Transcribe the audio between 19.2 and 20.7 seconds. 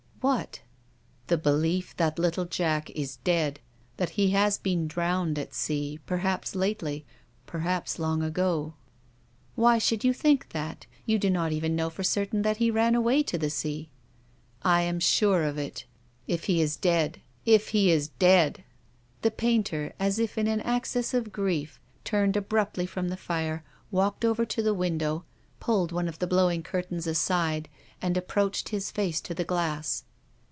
The painter, as if in an